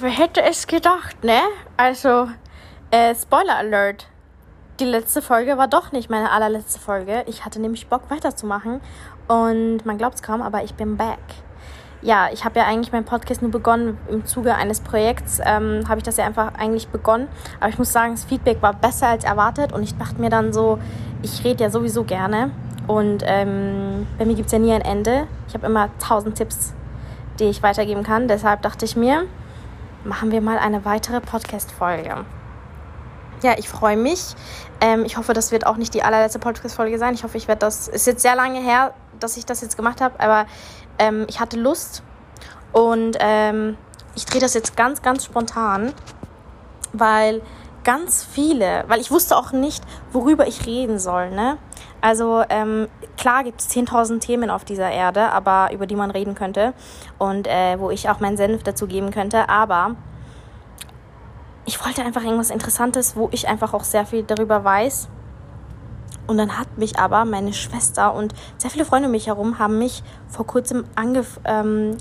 [0.00, 1.38] Wer hätte es gedacht, ne?
[1.76, 2.28] Also,
[2.90, 4.08] äh, Spoiler Alert.
[4.80, 7.22] Die letzte Folge war doch nicht meine allerletzte Folge.
[7.26, 8.80] Ich hatte nämlich Bock weiterzumachen.
[9.28, 11.20] Und man glaubt es kaum, aber ich bin back.
[12.02, 15.38] Ja, ich habe ja eigentlich meinen Podcast nur begonnen im Zuge eines Projekts.
[15.44, 17.28] Ähm, habe ich das ja einfach eigentlich begonnen.
[17.60, 19.72] Aber ich muss sagen, das Feedback war besser als erwartet.
[19.72, 20.80] Und ich dachte mir dann so,
[21.22, 22.50] ich rede ja sowieso gerne.
[22.88, 25.28] Und ähm, bei mir gibt es ja nie ein Ende.
[25.46, 26.74] Ich habe immer tausend Tipps,
[27.38, 28.26] die ich weitergeben kann.
[28.26, 29.26] Deshalb dachte ich mir,
[30.04, 32.24] machen wir mal eine weitere Podcast-Folge.
[33.42, 34.34] Ja, ich freue mich.
[34.80, 37.14] Ähm, ich hoffe, das wird auch nicht die allerletzte Podcast-Folge sein.
[37.14, 37.88] Ich hoffe, ich werde das.
[37.88, 40.46] Ist jetzt sehr lange her, dass ich das jetzt gemacht habe, aber
[40.98, 42.02] ähm, ich hatte Lust
[42.72, 43.76] und ähm,
[44.14, 45.92] ich drehe das jetzt ganz, ganz spontan,
[46.92, 47.42] weil
[47.82, 51.30] ganz viele, weil ich wusste auch nicht, worüber ich reden soll.
[51.30, 51.58] Ne?
[52.04, 56.34] Also ähm, klar gibt es 10.000 Themen auf dieser Erde, aber über die man reden
[56.34, 56.74] könnte
[57.16, 59.48] und äh, wo ich auch meinen Senf dazu geben könnte.
[59.48, 59.96] Aber
[61.64, 65.08] ich wollte einfach irgendwas Interessantes, wo ich einfach auch sehr viel darüber weiß.
[66.26, 69.78] Und dann hat mich aber meine Schwester und sehr viele Freunde um mich herum haben
[69.78, 70.84] mich vor kurzem
[71.46, 71.96] ähm,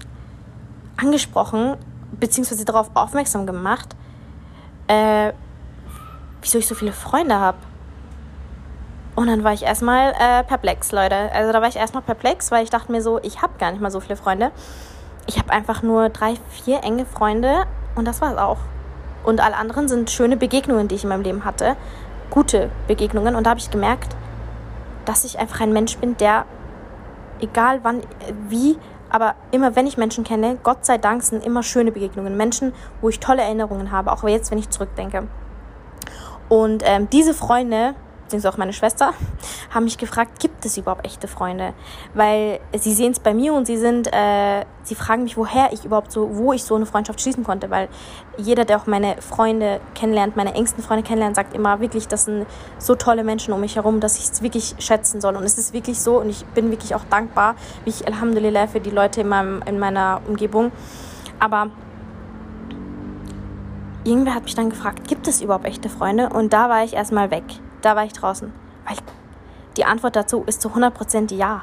[0.97, 1.77] angesprochen,
[2.19, 3.95] beziehungsweise darauf aufmerksam gemacht,
[4.87, 5.31] äh,
[6.41, 7.57] wieso ich so viele Freunde habe.
[9.15, 11.31] Und dann war ich erstmal äh, perplex, Leute.
[11.33, 13.81] Also da war ich erstmal perplex, weil ich dachte mir so, ich habe gar nicht
[13.81, 14.51] mal so viele Freunde.
[15.27, 17.65] Ich habe einfach nur drei, vier enge Freunde
[17.95, 18.57] und das war es auch.
[19.23, 21.75] Und alle anderen sind schöne Begegnungen, die ich in meinem Leben hatte.
[22.29, 23.35] Gute Begegnungen.
[23.35, 24.15] Und da habe ich gemerkt,
[25.05, 26.45] dass ich einfach ein Mensch bin, der,
[27.39, 28.01] egal wann,
[28.49, 28.77] wie,
[29.09, 32.35] aber immer wenn ich Menschen kenne, Gott sei Dank sind immer schöne Begegnungen.
[32.35, 35.27] Menschen, wo ich tolle Erinnerungen habe, auch jetzt, wenn ich zurückdenke.
[36.49, 37.95] Und ähm, diese Freunde,
[38.33, 39.13] beziehungsweise auch meine Schwester,
[39.69, 41.73] haben mich gefragt, gibt es überhaupt echte Freunde?
[42.13, 45.85] Weil sie sehen es bei mir und sie sind, äh, sie fragen mich, woher ich
[45.85, 47.89] überhaupt so, wo ich so eine Freundschaft schließen konnte, weil
[48.37, 52.47] jeder, der auch meine Freunde kennenlernt, meine engsten Freunde kennenlernt, sagt immer wirklich, das sind
[52.79, 55.35] so tolle Menschen um mich herum, dass ich es wirklich schätzen soll.
[55.35, 58.79] Und es ist wirklich so und ich bin wirklich auch dankbar, wie ich Alhamdulillah für
[58.79, 60.71] die Leute in, meinem, in meiner Umgebung.
[61.39, 61.69] Aber
[64.03, 66.29] irgendwer hat mich dann gefragt, gibt es überhaupt echte Freunde?
[66.29, 67.43] Und da war ich erstmal weg.
[67.83, 68.51] Da war ich draußen.
[68.87, 68.97] Weil
[69.77, 71.61] die Antwort dazu ist zu 100% ja.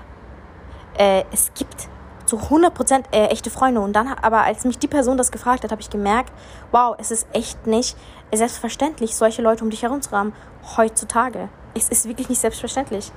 [0.96, 1.88] Äh, es gibt
[2.26, 3.80] zu 100% äh, echte Freunde.
[3.80, 6.32] Und dann, aber als mich die Person das gefragt hat, habe ich gemerkt,
[6.70, 7.96] wow, es ist echt nicht
[8.32, 10.32] selbstverständlich, solche Leute um dich herum zu haben.
[10.76, 11.48] Heutzutage.
[11.74, 13.10] Es ist wirklich nicht selbstverständlich.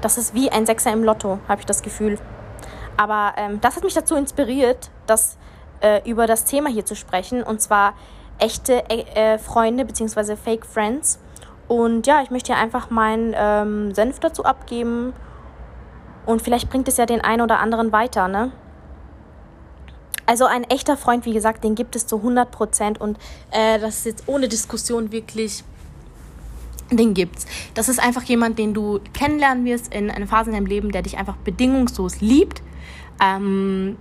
[0.00, 2.18] Das ist wie ein Sechser im Lotto, habe ich das Gefühl.
[2.96, 5.36] Aber ähm, das hat mich dazu inspiriert, dass
[5.80, 7.42] äh, über das Thema hier zu sprechen.
[7.42, 7.94] Und zwar
[8.38, 10.36] echte äh, Freunde bzw.
[10.36, 11.20] Fake Friends.
[11.68, 15.12] Und ja, ich möchte hier einfach meinen ähm, Senf dazu abgeben.
[16.26, 18.52] Und vielleicht bringt es ja den einen oder anderen weiter, ne?
[20.26, 23.00] Also ein echter Freund, wie gesagt, den gibt es zu 100 Prozent.
[23.00, 23.18] Und
[23.50, 25.64] äh, das ist jetzt ohne Diskussion wirklich
[26.90, 27.46] den gibt's.
[27.74, 31.02] Das ist einfach jemand, den du kennenlernen wirst in einer Phase in deinem Leben, der
[31.02, 32.62] dich einfach bedingungslos liebt,
[33.22, 33.96] ähm,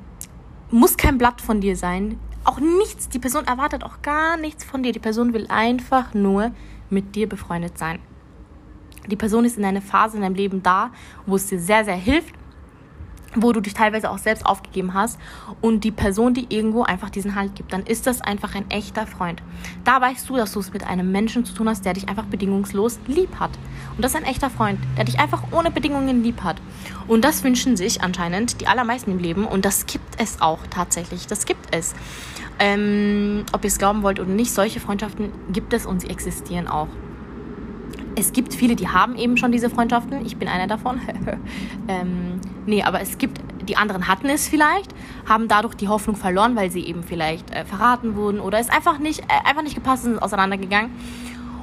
[0.71, 2.19] muss kein Blatt von dir sein.
[2.43, 3.09] Auch nichts.
[3.09, 4.91] Die Person erwartet auch gar nichts von dir.
[4.91, 6.51] Die Person will einfach nur
[6.89, 7.99] mit dir befreundet sein.
[9.07, 10.91] Die Person ist in einer Phase in deinem Leben da,
[11.25, 12.33] wo es dir sehr, sehr hilft,
[13.35, 15.19] wo du dich teilweise auch selbst aufgegeben hast
[15.61, 19.05] und die Person, die irgendwo einfach diesen Halt gibt, dann ist das einfach ein echter
[19.05, 19.41] Freund.
[19.83, 22.25] Da weißt du, dass du es mit einem Menschen zu tun hast, der dich einfach
[22.25, 23.51] bedingungslos lieb hat.
[23.95, 26.57] Und das ist ein echter Freund, der dich einfach ohne Bedingungen lieb hat.
[27.07, 31.27] Und das wünschen sich anscheinend die allermeisten im Leben und das gibt es auch tatsächlich.
[31.27, 31.95] Das gibt es.
[32.59, 36.67] Ähm, ob ihr es glauben wollt oder nicht, solche Freundschaften gibt es und sie existieren
[36.67, 36.87] auch
[38.17, 40.25] es gibt viele, die haben eben schon diese Freundschaften.
[40.25, 40.99] Ich bin einer davon.
[41.87, 44.91] ähm, nee, aber es gibt, die anderen hatten es vielleicht,
[45.29, 48.97] haben dadurch die Hoffnung verloren, weil sie eben vielleicht äh, verraten wurden oder es einfach
[48.97, 50.89] nicht, äh, einfach nicht gepasst sind, auseinandergegangen.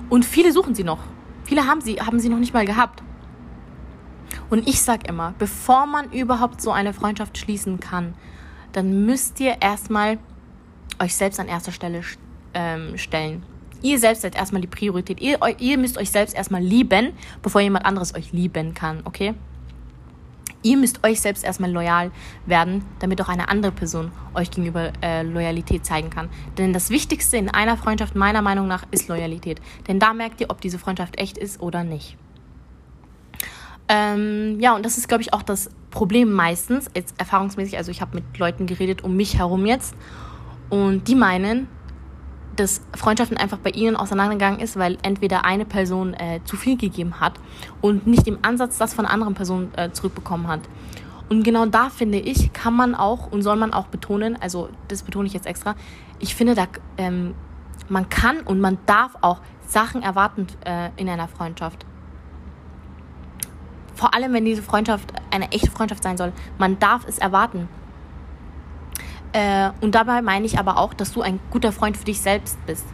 [0.09, 1.01] Und viele suchen sie noch.
[1.43, 3.03] Viele haben sie, haben sie noch nicht mal gehabt.
[4.49, 8.15] Und ich sag immer, bevor man überhaupt so eine Freundschaft schließen kann,
[8.71, 10.19] dann müsst ihr erstmal
[11.03, 12.03] euch selbst an erster Stelle
[12.55, 13.43] ähm, stellen.
[13.85, 15.21] Ihr selbst seid erstmal die Priorität.
[15.21, 19.35] Ihr, ihr müsst euch selbst erstmal lieben, bevor jemand anderes euch lieben kann, okay?
[20.63, 22.11] Ihr müsst euch selbst erstmal loyal
[22.47, 26.31] werden, damit auch eine andere Person euch gegenüber äh, Loyalität zeigen kann.
[26.57, 29.61] Denn das Wichtigste in einer Freundschaft meiner Meinung nach ist Loyalität.
[29.87, 32.17] Denn da merkt ihr, ob diese Freundschaft echt ist oder nicht.
[33.89, 37.77] Ähm, ja, und das ist, glaube ich, auch das Problem meistens, jetzt erfahrungsmäßig.
[37.77, 39.95] Also ich habe mit Leuten geredet um mich herum jetzt.
[40.71, 41.69] Und die meinen,
[42.57, 47.21] dass Freundschaften einfach bei ihnen auseinandergegangen ist, weil entweder eine Person äh, zu viel gegeben
[47.21, 47.35] hat
[47.81, 50.61] und nicht im Ansatz das von anderen Person äh, zurückbekommen hat.
[51.29, 54.69] Und Und genau da finde ich, kann man auch und soll man auch betonen, also
[54.87, 55.75] das betone ich jetzt extra,
[56.21, 57.35] ich finde, da, ähm,
[57.89, 61.87] man kann und man darf auch Sachen erwarten äh, in einer Freundschaft.
[63.97, 66.33] Vor allem, wenn diese Freundschaft eine echte Freundschaft sein soll.
[66.57, 67.69] Man darf es erwarten.
[69.35, 72.57] Äh, und dabei meine ich aber auch, dass du ein guter Freund für dich selbst
[72.67, 72.87] bist.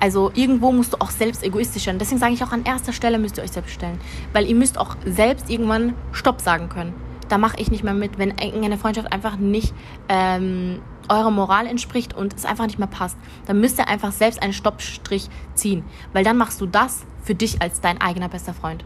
[0.00, 1.98] Also irgendwo musst du auch selbst egoistisch sein.
[1.98, 3.98] Deswegen sage ich auch an erster Stelle müsst ihr euch selbst stellen.
[4.32, 6.94] Weil ihr müsst auch selbst irgendwann Stopp sagen können.
[7.28, 9.72] Da mache ich nicht mehr mit, wenn eine Freundschaft einfach nicht
[10.08, 13.16] ähm, eurer Moral entspricht und es einfach nicht mehr passt.
[13.46, 15.84] Dann müsst ihr einfach selbst einen Stoppstrich ziehen.
[16.12, 18.84] Weil dann machst du das für dich als dein eigener bester Freund.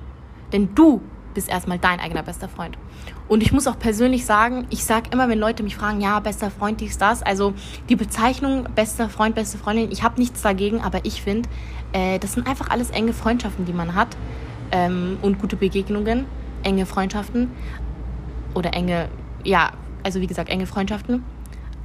[0.52, 1.00] Denn du
[1.34, 2.78] bist erstmal dein eigener bester Freund.
[3.28, 6.50] Und ich muss auch persönlich sagen, ich sage immer, wenn Leute mich fragen, ja, bester
[6.50, 7.54] Freund, dies, das, also
[7.88, 11.48] die Bezeichnung bester Freund, beste Freundin, ich habe nichts dagegen, aber ich finde,
[11.92, 14.16] äh, das sind einfach alles enge Freundschaften, die man hat
[14.72, 16.26] ähm, und gute Begegnungen,
[16.62, 17.50] enge Freundschaften
[18.54, 19.08] oder enge,
[19.42, 19.72] ja,
[20.02, 21.24] also wie gesagt, enge Freundschaften.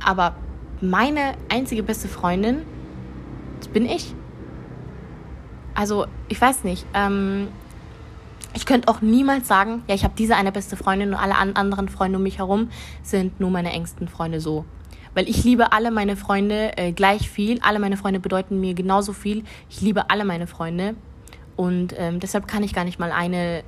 [0.04, 0.36] Aber
[0.82, 2.64] meine einzige beste Freundin
[3.74, 4.14] bin ich.
[5.76, 6.86] Also, ich weiß nicht.
[6.94, 7.50] Ähm,
[8.54, 11.90] ich könnte auch niemals sagen, ja, ich habe diese eine beste Freundin und alle anderen
[11.90, 12.70] Freunde um mich herum
[13.04, 14.66] sind nur meine engsten Freunde so.
[15.14, 17.60] Weil ich liebe alle meine Freunde äh, gleich viel.
[17.62, 19.44] Alle meine Freunde bedeuten mir genauso viel.
[19.70, 20.96] Ich liebe alle meine Freunde.
[21.56, 23.64] Und ähm, deshalb kann ich gar nicht mal eine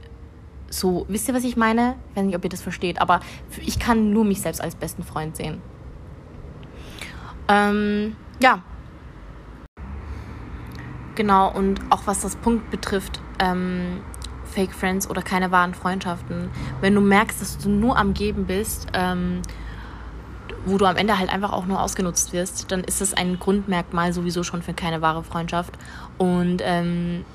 [0.72, 1.96] so, wisst ihr, was ich meine?
[2.10, 3.20] Ich weiß nicht, ob ihr das versteht, aber
[3.60, 5.62] ich kann nur mich selbst als besten Freund sehen.
[7.48, 8.64] Ähm, ja.
[11.16, 14.02] Genau, und auch was das Punkt betrifft, ähm,
[14.52, 16.50] Fake Friends oder keine wahren Freundschaften.
[16.82, 19.42] Wenn du merkst, dass du nur am Geben bist, ähm,
[20.66, 24.14] wo du am Ende halt einfach auch nur ausgenutzt wirst, dann ist das ein Grundmerkmal
[24.14, 25.74] sowieso schon für keine wahre Freundschaft.
[26.18, 27.26] Und ähm,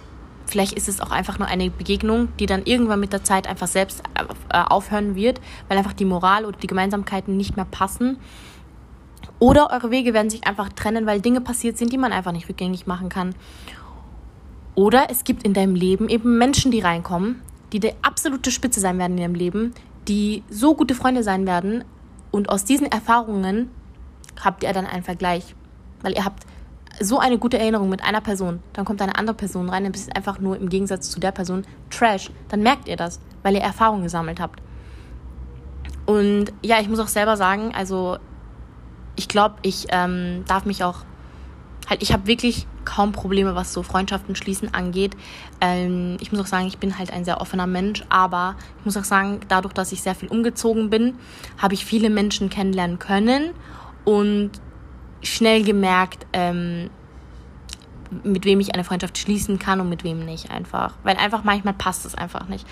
[0.47, 3.67] vielleicht ist es auch einfach nur eine Begegnung, die dann irgendwann mit der Zeit einfach
[3.67, 8.19] selbst äh, aufhören wird, weil einfach die Moral oder die Gemeinsamkeiten nicht mehr passen.
[9.39, 12.49] Oder eure Wege werden sich einfach trennen, weil Dinge passiert sind, die man einfach nicht
[12.49, 13.35] rückgängig machen kann.
[14.77, 17.43] Oder es gibt in deinem Leben eben Menschen, die reinkommen,
[17.73, 19.75] die die absolute Spitze sein werden in deinem Leben,
[20.07, 21.83] die so gute Freunde sein werden.
[22.31, 23.71] Und aus diesen Erfahrungen
[24.39, 25.55] habt ihr dann einen Vergleich.
[26.03, 26.45] Weil ihr habt
[27.01, 30.09] so eine gute Erinnerung mit einer Person, dann kommt eine andere Person rein, dann bist
[30.09, 32.31] du einfach nur im Gegensatz zu der Person Trash.
[32.49, 34.61] Dann merkt ihr das, weil ihr Erfahrungen gesammelt habt.
[36.05, 38.19] Und ja, ich muss auch selber sagen, also
[39.17, 40.99] ich glaube, ich ähm, darf mich auch
[41.89, 45.15] halt, ich habe wirklich kaum Probleme, was so Freundschaften schließen angeht.
[45.61, 48.97] Ähm, ich muss auch sagen, ich bin halt ein sehr offener Mensch, aber ich muss
[48.97, 51.19] auch sagen, dadurch, dass ich sehr viel umgezogen bin,
[51.59, 53.51] habe ich viele Menschen kennenlernen können
[54.05, 54.53] und
[55.23, 56.89] schnell gemerkt, ähm,
[58.23, 60.95] mit wem ich eine Freundschaft schließen kann und mit wem nicht einfach.
[61.03, 62.65] Weil einfach manchmal passt es einfach nicht.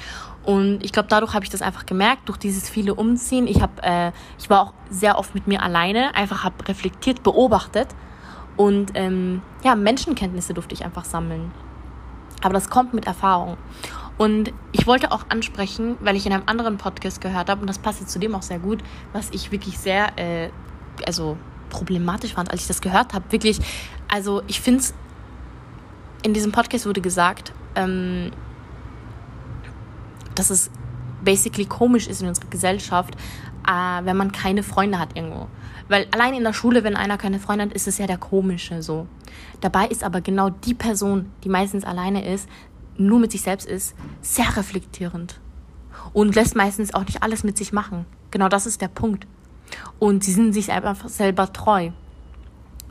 [0.44, 3.48] Und ich glaube, dadurch habe ich das einfach gemerkt, durch dieses viele Umziehen.
[3.48, 7.88] Ich, hab, äh, ich war auch sehr oft mit mir alleine, einfach habe reflektiert, beobachtet
[8.56, 11.50] und ähm, ja, Menschenkenntnisse durfte ich einfach sammeln.
[12.42, 13.56] Aber das kommt mit Erfahrung.
[14.16, 17.78] Und ich wollte auch ansprechen, weil ich in einem anderen Podcast gehört habe, und das
[17.78, 18.82] passt jetzt zu dem auch sehr gut,
[19.12, 20.50] was ich wirklich sehr, äh,
[21.06, 21.36] also
[21.70, 23.24] problematisch fand, als ich das gehört habe.
[23.30, 23.58] Wirklich,
[24.08, 24.94] also ich finde es,
[26.22, 28.30] in diesem Podcast wurde gesagt, ähm,
[30.36, 30.70] dass es
[31.24, 33.16] basically komisch ist in unserer Gesellschaft,
[33.66, 35.48] äh, wenn man keine Freunde hat irgendwo.
[35.88, 38.82] Weil allein in der Schule, wenn einer keine Freunde hat, ist es ja der komische
[38.82, 39.06] so.
[39.60, 42.48] Dabei ist aber genau die Person, die meistens alleine ist,
[42.96, 45.40] nur mit sich selbst ist, sehr reflektierend.
[46.12, 48.06] Und lässt meistens auch nicht alles mit sich machen.
[48.30, 49.26] Genau das ist der Punkt.
[49.98, 51.90] Und sie sind sich einfach selber treu.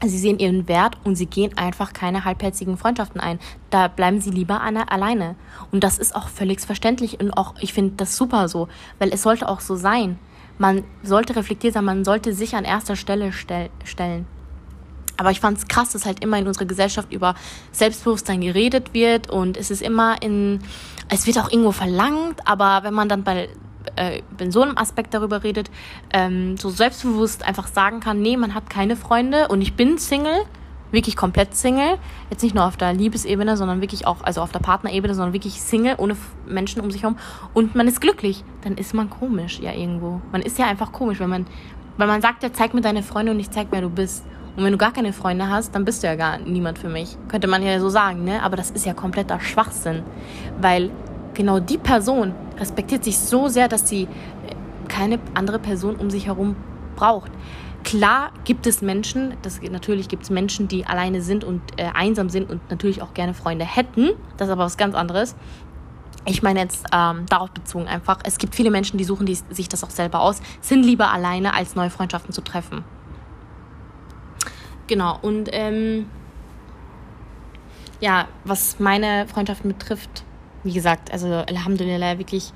[0.01, 3.39] Sie sehen ihren Wert und sie gehen einfach keine halbherzigen Freundschaften ein.
[3.69, 5.35] Da bleiben sie lieber alleine.
[5.71, 8.67] Und das ist auch völlig verständlich und auch, ich finde das super so,
[8.99, 10.19] weil es sollte auch so sein
[10.57, 14.25] man sollte reflektiert sein, man sollte sich an erster Stelle stell stellen.
[15.17, 17.35] Aber ich fand es krass, dass halt immer in unserer Gesellschaft über
[17.71, 20.59] Selbstbewusstsein geredet wird und es ist immer in,
[21.09, 23.49] es wird auch irgendwo verlangt, aber wenn man dann bei,
[23.95, 25.69] äh, so einem Aspekt darüber redet,
[26.11, 30.45] ähm, so selbstbewusst einfach sagen kann, nee, man hat keine Freunde und ich bin Single,
[30.93, 31.97] wirklich komplett Single.
[32.29, 35.61] Jetzt nicht nur auf der Liebesebene, sondern wirklich auch, also auf der Partnerebene, sondern wirklich
[35.61, 37.17] Single, ohne Menschen um sich herum.
[37.53, 38.45] Und man ist glücklich.
[38.61, 40.21] Dann ist man komisch, ja, irgendwo.
[40.31, 41.45] Man ist ja einfach komisch, wenn man,
[41.97, 44.23] weil man sagt ja, zeig mir deine Freunde und ich zeig, wer du bist.
[44.55, 47.17] Und wenn du gar keine Freunde hast, dann bist du ja gar niemand für mich.
[47.27, 48.43] Könnte man ja so sagen, ne?
[48.43, 50.03] Aber das ist ja kompletter Schwachsinn.
[50.61, 50.91] Weil
[51.33, 54.07] genau die Person respektiert sich so sehr, dass sie
[54.87, 56.55] keine andere Person um sich herum
[56.95, 57.31] braucht.
[57.93, 62.27] Klar gibt es Menschen, das, natürlich gibt es Menschen, die alleine sind und äh, einsam
[62.27, 64.13] sind und natürlich auch gerne Freunde hätten.
[64.37, 65.35] Das ist aber was ganz anderes.
[66.25, 69.69] ich meine jetzt ähm, darauf bezogen einfach, es gibt viele Menschen, die suchen die, sich
[69.69, 72.83] das auch selber aus, sind lieber alleine, als neue Freundschaften zu treffen.
[74.87, 76.07] Genau, und ähm,
[77.99, 80.23] ja, was meine Freundschaften betrifft,
[80.63, 82.53] wie gesagt, also Alhamdulillah, wirklich,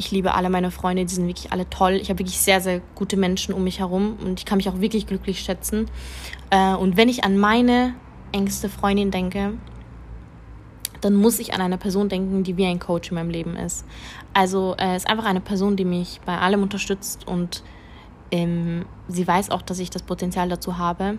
[0.00, 1.92] ich liebe alle meine Freunde, die sind wirklich alle toll.
[1.92, 4.80] Ich habe wirklich sehr, sehr gute Menschen um mich herum und ich kann mich auch
[4.80, 5.90] wirklich glücklich schätzen.
[6.48, 7.94] Äh, und wenn ich an meine
[8.32, 9.52] engste Freundin denke,
[11.02, 13.84] dann muss ich an eine Person denken, die wie ein Coach in meinem Leben ist.
[14.32, 17.62] Also es äh, ist einfach eine Person, die mich bei allem unterstützt und
[18.30, 21.18] ähm, sie weiß auch, dass ich das Potenzial dazu habe.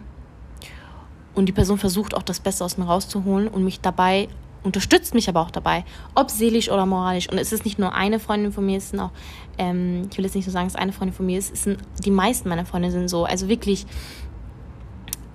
[1.35, 4.27] Und die Person versucht auch das Beste aus mir rauszuholen und mich dabei
[4.63, 5.83] unterstützt mich aber auch dabei,
[6.15, 7.29] ob seelisch oder moralisch.
[7.29, 9.11] Und es ist nicht nur eine Freundin von mir, es sind auch,
[9.57, 11.79] ähm, ich will jetzt nicht so sagen, dass eine Freundin von mir ist, es sind
[12.03, 13.25] die meisten meiner Freunde sind so.
[13.25, 13.85] Also wirklich,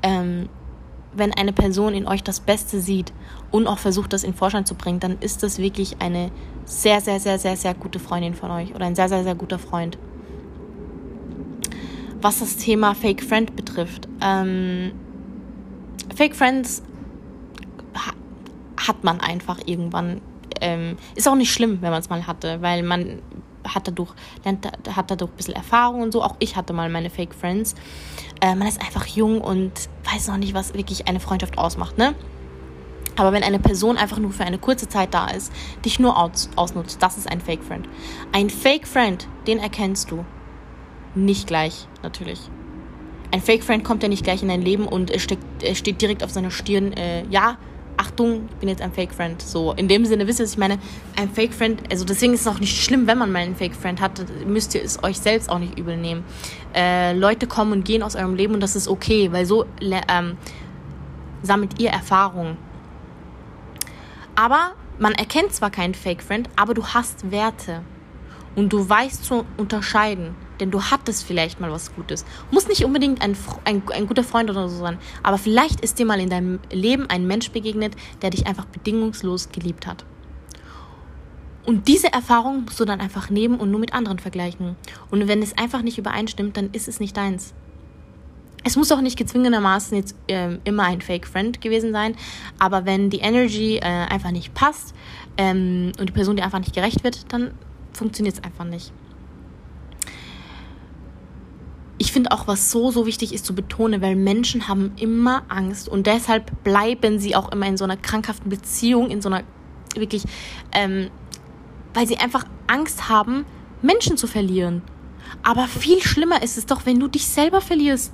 [0.02, 0.48] ähm,
[1.14, 3.12] wenn eine Person in euch das Beste sieht
[3.50, 6.30] und auch versucht, das in Vorstand zu bringen, dann ist das wirklich eine
[6.64, 9.58] sehr, sehr, sehr, sehr, sehr gute Freundin von euch oder ein sehr, sehr, sehr guter
[9.58, 9.98] Freund.
[12.20, 14.92] Was das Thema Fake Friend betrifft, ähm,
[16.14, 16.82] Fake Friends
[18.86, 20.20] hat man einfach irgendwann.
[20.60, 23.20] Ähm, ist auch nicht schlimm, wenn man es mal hatte, weil man
[23.74, 24.12] hat dadurch,
[24.44, 26.22] lernt, hat dadurch ein bisschen Erfahrung und so.
[26.22, 27.74] Auch ich hatte mal meine Fake Friends.
[28.40, 29.72] Äh, man ist einfach jung und
[30.04, 32.14] weiß noch nicht, was wirklich eine Freundschaft ausmacht, ne?
[33.16, 35.50] Aber wenn eine Person einfach nur für eine kurze Zeit da ist,
[35.84, 37.88] dich nur aus, ausnutzt, das ist ein Fake Friend.
[38.32, 40.24] Ein Fake Friend, den erkennst du.
[41.14, 42.40] Nicht gleich, natürlich.
[43.30, 45.38] Ein Fake Friend kommt ja nicht gleich in dein Leben und steht,
[45.72, 47.56] steht direkt auf seiner Stirn, äh, ja,
[47.96, 49.40] Achtung, ich bin jetzt ein Fake Friend.
[49.40, 50.78] So, in dem Sinne, wisst ihr, was ich meine?
[51.16, 53.74] Ein Fake Friend, also deswegen ist es auch nicht schlimm, wenn man mal einen Fake
[53.74, 56.24] Friend hat, müsst ihr es euch selbst auch nicht übel nehmen.
[56.74, 60.36] Äh, Leute kommen und gehen aus eurem Leben und das ist okay, weil so ähm,
[61.42, 62.56] sammelt ihr Erfahrung.
[64.34, 67.82] Aber man erkennt zwar keinen Fake Friend, aber du hast Werte.
[68.54, 72.24] Und du weißt zu unterscheiden denn du hattest vielleicht mal was Gutes.
[72.50, 76.06] Muss nicht unbedingt ein, ein, ein guter Freund oder so sein, aber vielleicht ist dir
[76.06, 80.04] mal in deinem Leben ein Mensch begegnet, der dich einfach bedingungslos geliebt hat.
[81.64, 84.76] Und diese Erfahrung musst du dann einfach nehmen und nur mit anderen vergleichen.
[85.10, 87.54] Und wenn es einfach nicht übereinstimmt, dann ist es nicht deins.
[88.62, 92.16] Es muss auch nicht gezwungenermaßen jetzt äh, immer ein Fake Friend gewesen sein,
[92.58, 94.94] aber wenn die Energy äh, einfach nicht passt
[95.36, 97.52] ähm, und die Person dir einfach nicht gerecht wird, dann
[97.92, 98.92] funktioniert es einfach nicht
[101.98, 105.88] ich finde auch, was so, so wichtig ist zu betonen, weil Menschen haben immer Angst
[105.88, 109.44] und deshalb bleiben sie auch immer in so einer krankhaften Beziehung, in so einer
[109.94, 110.24] wirklich,
[110.72, 111.08] ähm,
[111.94, 113.46] weil sie einfach Angst haben,
[113.80, 114.82] Menschen zu verlieren.
[115.42, 118.12] Aber viel schlimmer ist es doch, wenn du dich selber verlierst.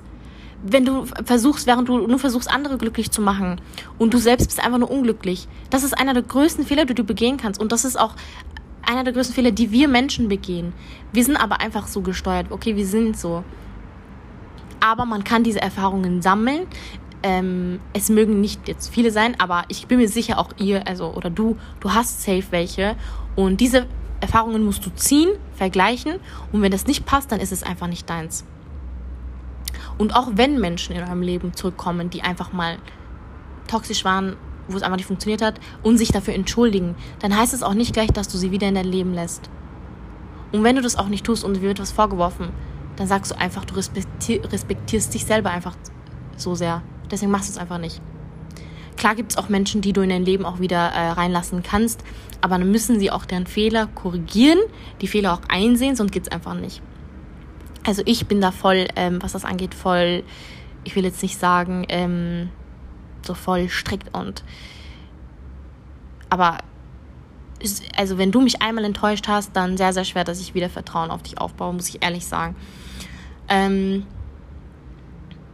[0.65, 3.59] Wenn du versuchst, während du nur versuchst, andere glücklich zu machen
[3.97, 5.49] und du selbst bist einfach nur unglücklich.
[5.69, 7.59] Das ist einer der größten Fehler, die du begehen kannst.
[7.59, 8.15] Und das ist auch
[8.81, 10.71] einer der größten Fehler, die wir Menschen begehen.
[11.11, 12.47] Wir sind aber einfach so gesteuert.
[12.49, 13.43] Okay, wir sind so
[14.83, 16.67] aber man kann diese Erfahrungen sammeln.
[17.23, 21.13] Ähm, es mögen nicht jetzt viele sein, aber ich bin mir sicher, auch ihr, also
[21.13, 22.97] oder du, du hast safe welche.
[23.37, 23.85] Und diese
[24.19, 26.15] Erfahrungen musst du ziehen, vergleichen.
[26.51, 28.43] Und wenn das nicht passt, dann ist es einfach nicht deins.
[29.97, 32.77] Und auch wenn Menschen in eurem Leben zurückkommen, die einfach mal
[33.67, 34.35] toxisch waren,
[34.67, 37.93] wo es einfach nicht funktioniert hat, und sich dafür entschuldigen, dann heißt es auch nicht
[37.93, 39.49] gleich, dass du sie wieder in dein Leben lässt.
[40.51, 42.49] Und wenn du das auch nicht tust und dir wird was vorgeworfen,
[42.95, 45.75] dann sagst du einfach, du respektierst dich selber einfach
[46.37, 46.81] so sehr.
[47.09, 48.01] Deswegen machst du es einfach nicht.
[48.97, 52.03] Klar gibt es auch Menschen, die du in dein Leben auch wieder äh, reinlassen kannst,
[52.41, 54.59] aber dann müssen sie auch deren Fehler korrigieren,
[55.01, 56.81] die Fehler auch einsehen, sonst geht es einfach nicht.
[57.85, 60.23] Also ich bin da voll, ähm, was das angeht, voll,
[60.83, 62.49] ich will jetzt nicht sagen, ähm,
[63.25, 64.43] so voll strikt und
[66.29, 66.59] aber
[67.95, 71.11] also wenn du mich einmal enttäuscht hast, dann sehr, sehr schwer, dass ich wieder Vertrauen
[71.11, 72.55] auf dich aufbaue, muss ich ehrlich sagen.
[73.49, 74.05] Ähm,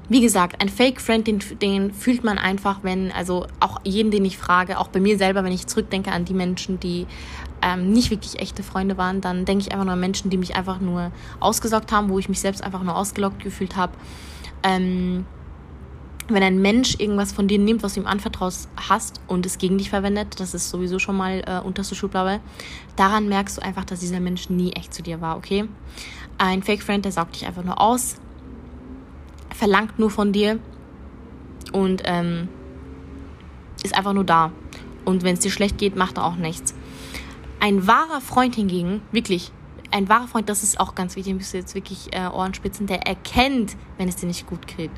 [0.09, 4.25] wie gesagt, ein Fake Friend, den, den fühlt man einfach, wenn, also auch jeden, den
[4.25, 7.05] ich frage, auch bei mir selber, wenn ich zurückdenke an die Menschen, die
[7.61, 10.55] ähm, nicht wirklich echte Freunde waren, dann denke ich einfach nur an Menschen, die mich
[10.55, 13.93] einfach nur ausgesaugt haben, wo ich mich selbst einfach nur ausgelockt gefühlt habe.
[14.63, 15.25] Ähm,
[16.27, 19.77] wenn ein Mensch irgendwas von dir nimmt, was du ihm anvertraut hast und es gegen
[19.77, 22.39] dich verwendet, das ist sowieso schon mal äh, unterste Schublade,
[22.95, 25.65] daran merkst du einfach, dass dieser Mensch nie echt zu dir war, okay?
[26.39, 28.15] Ein Fake Friend, der saugt dich einfach nur aus,
[29.55, 30.57] verlangt nur von dir
[31.71, 32.47] und ähm,
[33.83, 34.51] ist einfach nur da.
[35.05, 36.73] Und wenn es dir schlecht geht, macht er auch nichts.
[37.59, 39.51] Ein wahrer Freund hingegen, wirklich,
[39.91, 43.05] ein wahrer Freund, das ist auch ganz wichtig, müsst ihr jetzt wirklich äh, Ohrenspitzen, der
[43.05, 44.91] erkennt, wenn es dir nicht gut geht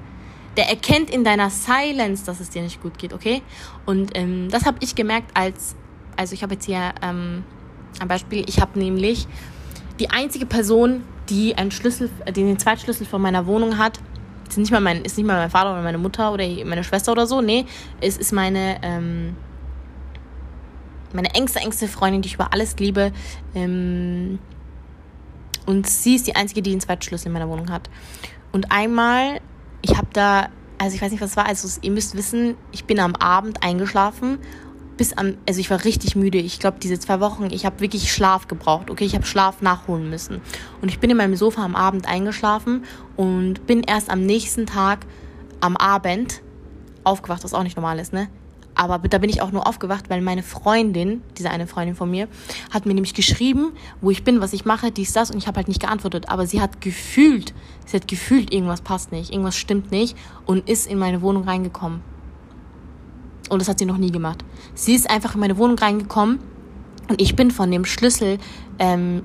[0.58, 3.42] der erkennt in deiner Silence, dass es dir nicht gut geht, okay?
[3.86, 5.76] Und ähm, das habe ich gemerkt, als
[6.18, 7.44] also ich habe jetzt hier ähm,
[8.00, 8.44] ein Beispiel.
[8.48, 9.28] Ich habe nämlich
[10.02, 14.00] die einzige Person, die einen Schlüssel, äh, den Zweitschlüssel von meiner Wohnung hat,
[14.50, 17.12] ist nicht mal mein, ist nicht mal mein Vater oder meine Mutter oder meine Schwester
[17.12, 17.40] oder so.
[17.40, 17.66] Nee,
[18.02, 19.36] es ist meine, ähm,
[21.14, 23.12] meine engste, engste Freundin, die ich über alles liebe.
[23.54, 24.40] Ähm,
[25.68, 27.88] und sie ist die einzige, die den Zweitschlüssel in meiner Wohnung hat.
[28.52, 29.40] Und einmal,
[29.84, 32.86] ich habe da, also ich weiß nicht, was es war, also ihr müsst wissen, ich
[32.86, 34.40] bin am Abend eingeschlafen
[34.98, 36.38] bis am, also ich war richtig müde.
[36.38, 38.90] Ich glaube, diese zwei Wochen, ich habe wirklich Schlaf gebraucht.
[38.90, 40.42] Okay, ich habe Schlaf nachholen müssen.
[40.82, 42.84] Und ich bin in meinem Sofa am Abend eingeschlafen
[43.16, 45.06] und bin erst am nächsten Tag
[45.60, 46.42] am Abend
[47.04, 48.28] aufgewacht, was auch nicht normal ist, ne?
[48.74, 52.28] Aber da bin ich auch nur aufgewacht, weil meine Freundin, diese eine Freundin von mir,
[52.72, 55.58] hat mir nämlich geschrieben, wo ich bin, was ich mache, dies, das, und ich habe
[55.58, 56.30] halt nicht geantwortet.
[56.30, 57.54] Aber sie hat gefühlt,
[57.86, 62.02] sie hat gefühlt, irgendwas passt nicht, irgendwas stimmt nicht und ist in meine Wohnung reingekommen.
[63.52, 64.46] Und das hat sie noch nie gemacht.
[64.76, 66.40] Sie ist einfach in meine Wohnung reingekommen
[67.10, 68.38] und ich bin von dem Schlüssel,
[68.80, 69.24] ähm,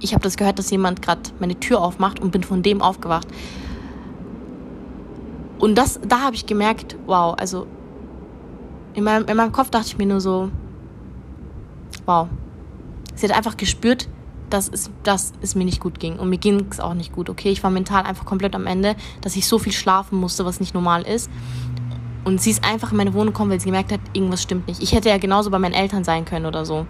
[0.00, 3.28] ich habe das gehört, dass jemand gerade meine Tür aufmacht und bin von dem aufgewacht.
[5.58, 7.66] Und das, da habe ich gemerkt, wow, also
[8.94, 10.50] in meinem, in meinem Kopf dachte ich mir nur so,
[12.06, 12.28] wow.
[13.14, 14.08] Sie hat einfach gespürt,
[14.48, 16.18] dass es, dass es mir nicht gut ging.
[16.18, 17.50] Und mir ging es auch nicht gut, okay?
[17.50, 20.72] Ich war mental einfach komplett am Ende, dass ich so viel schlafen musste, was nicht
[20.72, 21.30] normal ist.
[22.24, 24.82] Und sie ist einfach in meine Wohnung gekommen, weil sie gemerkt hat, irgendwas stimmt nicht.
[24.82, 26.86] Ich hätte ja genauso bei meinen Eltern sein können oder so.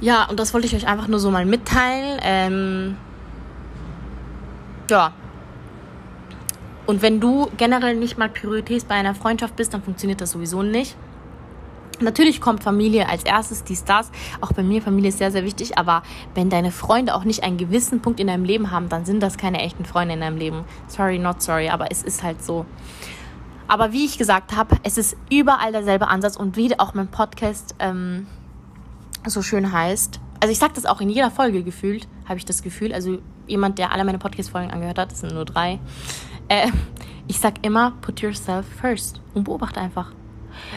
[0.00, 2.20] Ja, und das wollte ich euch einfach nur so mal mitteilen.
[2.22, 2.96] Ähm,
[4.90, 5.12] ja.
[6.86, 10.62] Und wenn du generell nicht mal Priorität bei einer Freundschaft bist, dann funktioniert das sowieso
[10.62, 10.96] nicht.
[12.00, 14.10] Natürlich kommt Familie als erstes, dies, das.
[14.40, 15.78] Auch bei mir, Familie ist sehr, sehr wichtig.
[15.78, 16.02] Aber
[16.34, 19.38] wenn deine Freunde auch nicht einen gewissen Punkt in deinem Leben haben, dann sind das
[19.38, 20.64] keine echten Freunde in deinem Leben.
[20.88, 22.66] Sorry, not sorry, aber es ist halt so.
[23.68, 27.74] Aber wie ich gesagt habe, es ist überall derselbe Ansatz und wie auch mein Podcast
[27.78, 28.26] ähm,
[29.26, 30.20] so schön heißt.
[30.40, 32.92] Also ich sage das auch in jeder Folge gefühlt, habe ich das Gefühl.
[32.92, 35.80] Also jemand, der alle meine Podcast-Folgen angehört hat, das sind nur drei.
[36.48, 36.68] Äh,
[37.26, 40.12] ich sag immer, put yourself first und beobachte einfach.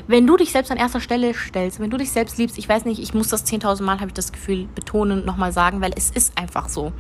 [0.08, 2.86] Wenn du dich selbst an erster Stelle stellst, wenn du dich selbst liebst, ich weiß
[2.86, 6.12] nicht, ich muss das 10.000 Mal, habe ich das Gefühl, betonen nochmal sagen, weil es
[6.12, 6.92] ist einfach so.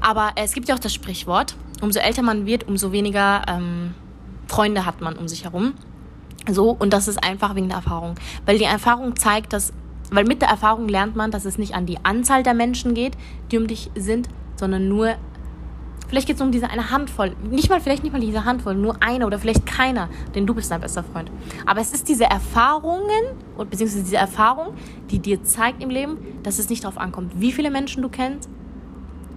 [0.00, 3.94] Aber es gibt ja auch das Sprichwort, umso älter man wird, umso weniger ähm,
[4.46, 5.74] Freunde hat man um sich herum.
[6.50, 8.16] So, und das ist einfach wegen der Erfahrung.
[8.44, 9.72] Weil die Erfahrung zeigt, dass,
[10.10, 13.16] weil mit der Erfahrung lernt man, dass es nicht an die Anzahl der Menschen geht,
[13.50, 15.14] die um dich sind, sondern nur
[16.08, 17.34] Vielleicht geht es um diese eine Handvoll.
[17.50, 20.70] Nicht mal, vielleicht nicht mal diese Handvoll, nur eine oder vielleicht keiner, denn du bist
[20.70, 21.30] dein bester Freund.
[21.66, 24.74] Aber es ist diese Erfahrungen, beziehungsweise diese Erfahrung,
[25.10, 28.48] die dir zeigt im Leben, dass es nicht darauf ankommt, wie viele Menschen du kennst,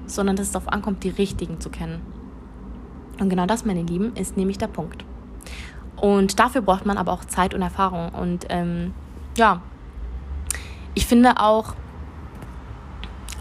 [0.06, 2.01] sondern dass es darauf ankommt, die richtigen zu kennen.
[3.19, 5.03] Und genau das, meine Lieben, ist nämlich der Punkt.
[5.95, 8.10] Und dafür braucht man aber auch Zeit und Erfahrung.
[8.10, 8.93] Und ähm,
[9.36, 9.62] ja,
[10.93, 11.73] ich finde auch,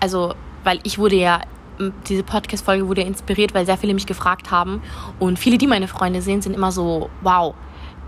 [0.01, 0.35] also,
[0.65, 1.41] weil ich wurde ja
[2.09, 4.83] diese Podcast-Folge wurde inspiriert, weil sehr viele mich gefragt haben.
[5.19, 7.55] Und viele, die meine Freunde sehen, sind immer so, wow,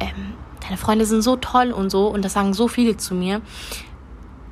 [0.01, 2.09] ähm, deine Freunde sind so toll und so.
[2.09, 3.41] Und das sagen so viele zu mir.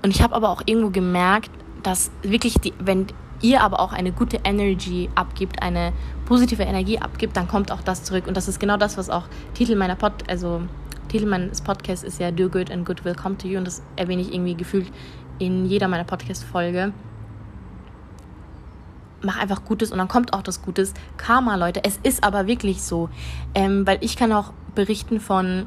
[0.03, 1.51] Und ich habe aber auch irgendwo gemerkt,
[1.83, 3.07] dass wirklich, die, wenn
[3.43, 5.93] ihr aber auch eine gute Energy abgibt, eine
[6.25, 8.27] positive Energie abgibt, dann kommt auch das zurück.
[8.27, 9.25] Und das ist genau das, was auch
[9.55, 10.63] Titel meiner Pod, also
[11.09, 13.59] Titel meines Podcasts ist ja Do Good and Good Will Come to You.
[13.59, 14.91] Und das erwähne ich irgendwie gefühlt
[15.39, 16.93] in jeder meiner Podcast-Folge
[19.23, 20.95] mach einfach Gutes und dann kommt auch das Gutes.
[21.17, 23.09] Karma, Leute, es ist aber wirklich so.
[23.55, 25.67] Ähm, weil ich kann auch berichten von,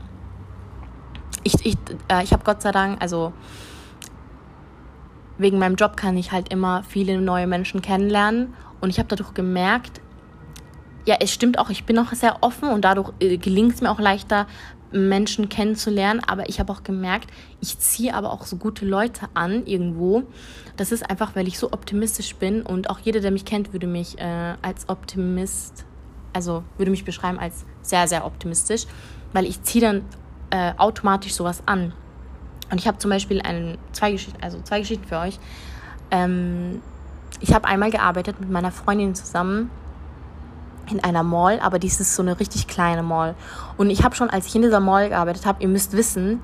[1.43, 1.77] ich, ich,
[2.09, 3.33] äh, ich habe Gott sei Dank, also
[5.37, 9.33] wegen meinem Job kann ich halt immer viele neue Menschen kennenlernen und ich habe dadurch
[9.33, 10.01] gemerkt,
[11.05, 13.89] ja, es stimmt auch, ich bin auch sehr offen und dadurch äh, gelingt es mir
[13.89, 14.47] auch leichter,
[14.91, 17.29] Menschen kennenzulernen, aber ich habe auch gemerkt,
[17.61, 20.23] ich ziehe aber auch so gute Leute an irgendwo.
[20.77, 23.87] Das ist einfach, weil ich so optimistisch bin und auch jeder, der mich kennt, würde
[23.87, 25.85] mich äh, als Optimist,
[26.33, 28.85] also würde mich beschreiben als sehr, sehr optimistisch,
[29.33, 30.05] weil ich ziehe dann
[30.49, 31.93] äh, automatisch sowas an.
[32.71, 35.39] Und ich habe zum Beispiel ein, zwei, Geschichten, also zwei Geschichten für euch.
[36.11, 36.81] Ähm,
[37.41, 39.69] ich habe einmal gearbeitet mit meiner Freundin zusammen
[40.91, 43.35] in einer Mall, aber dies ist so eine richtig kleine Mall.
[43.77, 46.41] Und ich habe schon, als ich in dieser Mall gearbeitet habe, ihr müsst wissen,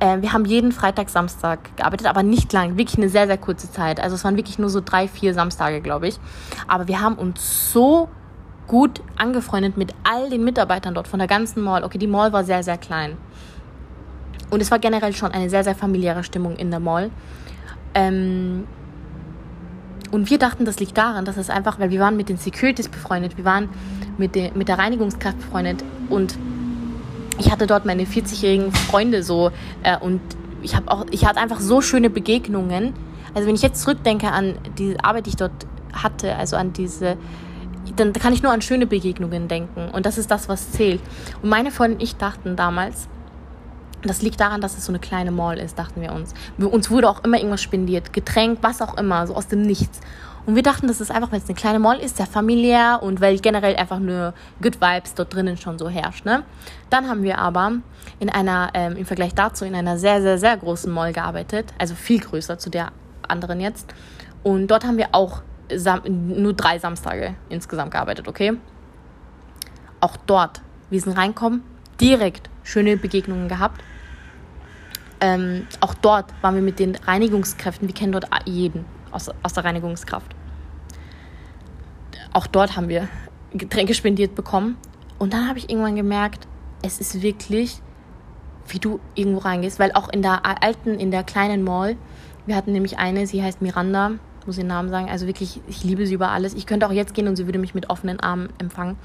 [0.00, 3.70] äh, wir haben jeden Freitag, Samstag gearbeitet, aber nicht lang, wirklich eine sehr, sehr kurze
[3.70, 4.00] Zeit.
[4.00, 6.18] Also es waren wirklich nur so drei, vier Samstage, glaube ich.
[6.66, 8.08] Aber wir haben uns so
[8.66, 11.84] gut angefreundet mit all den Mitarbeitern dort von der ganzen Mall.
[11.84, 13.16] Okay, die Mall war sehr, sehr klein.
[14.48, 17.10] Und es war generell schon eine sehr, sehr familiäre Stimmung in der Mall.
[17.94, 18.66] Ähm,
[20.10, 22.88] und wir dachten, das liegt daran, dass es einfach, weil wir waren mit den Securities
[22.88, 23.68] befreundet, wir waren
[24.18, 26.36] mit, de, mit der Reinigungskraft befreundet und
[27.38, 29.50] ich hatte dort meine 40-jährigen Freunde so
[29.82, 30.20] äh, und
[30.62, 32.92] ich habe auch, ich hatte einfach so schöne Begegnungen.
[33.34, 35.52] Also wenn ich jetzt zurückdenke an die Arbeit, die ich dort
[35.92, 37.16] hatte, also an diese,
[37.96, 39.88] dann kann ich nur an schöne Begegnungen denken.
[39.90, 41.00] Und das ist das, was zählt.
[41.42, 43.08] Und meine Freundin und ich dachten damals,
[44.02, 46.34] das liegt daran, dass es so eine kleine Mall ist, dachten wir uns.
[46.58, 50.00] Uns wurde auch immer irgendwas spendiert, Getränk, was auch immer, so aus dem Nichts.
[50.46, 53.20] Und wir dachten, das ist einfach, weil es eine kleine Mall ist, sehr familiär und
[53.20, 54.32] weil generell einfach nur
[54.62, 56.24] Good Vibes dort drinnen schon so herrscht.
[56.24, 56.44] Ne?
[56.88, 57.72] Dann haben wir aber
[58.18, 61.94] in einer, ähm, im Vergleich dazu, in einer sehr, sehr, sehr großen Mall gearbeitet, also
[61.94, 62.90] viel größer zu der
[63.28, 63.94] anderen jetzt.
[64.42, 65.42] Und dort haben wir auch
[66.08, 68.54] nur drei Samstage insgesamt gearbeitet, okay?
[70.00, 71.62] Auch dort, wir sind reinkommen,
[72.00, 73.80] direkt schöne Begegnungen gehabt.
[75.20, 79.64] Ähm, auch dort waren wir mit den Reinigungskräften, wir kennen dort jeden aus, aus der
[79.64, 80.34] Reinigungskraft.
[82.32, 83.08] Auch dort haben wir
[83.52, 84.76] Getränke spendiert bekommen.
[85.18, 86.46] Und dann habe ich irgendwann gemerkt,
[86.82, 87.82] es ist wirklich,
[88.68, 91.96] wie du irgendwo reingehst, weil auch in der alten, in der kleinen Mall,
[92.46, 94.12] wir hatten nämlich eine, sie heißt Miranda,
[94.46, 96.54] muss den Namen sagen, also wirklich, ich liebe sie über alles.
[96.54, 98.96] Ich könnte auch jetzt gehen und sie würde mich mit offenen Armen empfangen.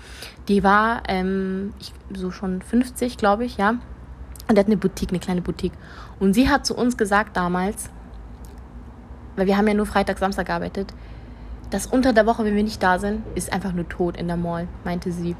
[0.47, 3.75] Die war ähm, ich, so schon 50, glaube ich, ja.
[4.47, 5.73] Und die hat eine Boutique, eine kleine Boutique.
[6.19, 7.89] Und sie hat zu uns gesagt damals,
[9.35, 10.93] weil wir haben ja nur Freitag, Samstag gearbeitet,
[11.71, 14.37] dass unter der Woche, wenn wir nicht da sind, ist einfach nur tot in der
[14.37, 15.35] Mall, meinte sie.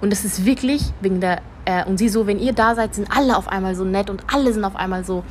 [0.00, 3.08] Und das ist wirklich wegen der, äh, und sie so, wenn ihr da seid, sind
[3.14, 5.24] alle auf einmal so nett und alle sind auf einmal so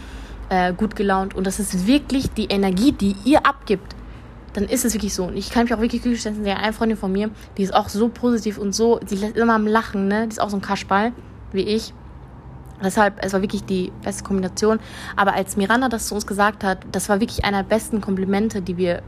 [0.50, 1.36] äh, gut gelaunt.
[1.36, 3.96] Und das ist wirklich die Energie, die ihr abgibt.
[4.54, 5.26] Dann ist es wirklich so.
[5.26, 7.90] Und ich kann mich auch wirklich glücklich stellen, eine Freundin von mir, die ist auch
[7.90, 10.26] so positiv und so, die ist immer am Lachen, ne?
[10.26, 11.14] Die ist auch so ein Kaschball,
[11.52, 11.94] wie ich.
[12.84, 14.80] Deshalb, es war wirklich die beste Kombination.
[15.16, 18.62] Aber als Miranda das zu uns gesagt hat, das war wirklich einer der besten Komplimente,
[18.62, 19.02] die wir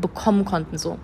[0.00, 0.78] bekommen konnten.
[0.78, 0.98] So.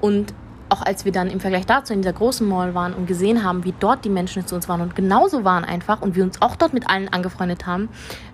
[0.00, 0.34] Und
[0.68, 3.64] auch als wir dann im Vergleich dazu in dieser großen Mall waren und gesehen haben,
[3.64, 6.56] wie dort die Menschen zu uns waren und genauso waren einfach und wir uns auch
[6.56, 7.88] dort mit allen angefreundet haben,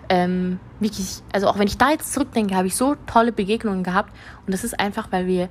[0.08, 4.12] ähm, wirklich, also auch wenn ich da jetzt zurückdenke, habe ich so tolle Begegnungen gehabt
[4.46, 5.48] und das ist einfach, weil wir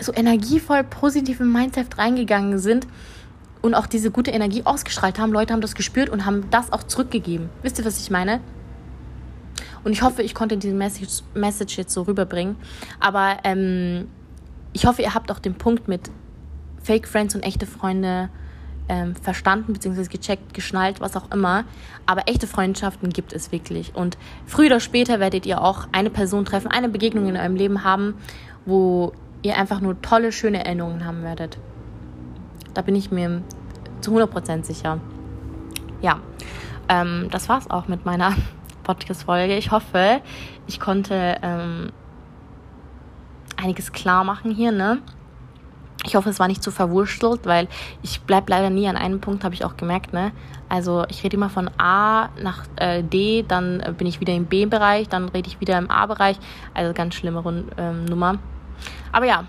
[0.00, 2.86] so energievoll positiv im Mindset reingegangen sind
[3.62, 5.32] und auch diese gute Energie ausgestrahlt haben.
[5.32, 7.48] Leute haben das gespürt und haben das auch zurückgegeben.
[7.62, 8.40] Wisst ihr, was ich meine?
[9.84, 12.56] Und ich hoffe, ich konnte diese Message, Message jetzt so rüberbringen.
[13.00, 14.08] Aber ähm,
[14.72, 16.10] ich hoffe, ihr habt auch den Punkt mit
[16.82, 18.28] Fake Friends und echte Freunde
[18.88, 21.64] ähm, verstanden, beziehungsweise gecheckt, geschnallt, was auch immer.
[22.06, 23.94] Aber echte Freundschaften gibt es wirklich.
[23.94, 24.16] Und
[24.46, 28.14] früher oder später werdet ihr auch eine Person treffen, eine Begegnung in eurem Leben haben,
[28.64, 31.58] wo ihr einfach nur tolle, schöne Erinnerungen haben werdet.
[32.78, 33.42] Da bin ich mir
[34.00, 35.00] zu 100% sicher.
[36.00, 36.20] Ja,
[36.88, 38.36] ähm, das war's auch mit meiner
[38.84, 39.56] Podcast-Folge.
[39.56, 40.20] Ich hoffe,
[40.68, 41.90] ich konnte ähm,
[43.56, 45.02] einiges klar machen hier, ne?
[46.04, 47.66] Ich hoffe, es war nicht zu verwurstelt, weil
[48.04, 50.30] ich bleibe leider nie an einem Punkt, habe ich auch gemerkt, ne?
[50.68, 54.44] Also ich rede immer von A nach äh, D, dann äh, bin ich wieder im
[54.44, 56.38] B-Bereich, dann rede ich wieder im A-Bereich.
[56.74, 58.38] Also ganz schlimme Rund ähm, Nummer.
[59.10, 59.46] Aber ja,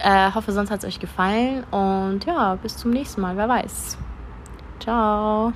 [0.00, 3.98] äh, hoffe, sonst hat es euch gefallen und ja, bis zum nächsten Mal, wer weiß.
[4.80, 5.52] Ciao.